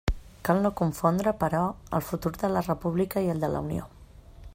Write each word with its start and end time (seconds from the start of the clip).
Cal 0.47 0.61
no 0.61 0.69
confondre, 0.79 1.33
però, 1.43 1.59
el 1.99 2.03
futur 2.07 2.31
de 2.45 2.51
la 2.57 2.65
república 2.69 3.25
i 3.27 3.33
el 3.35 3.45
de 3.45 3.51
la 3.57 3.63
Unió. 3.67 3.87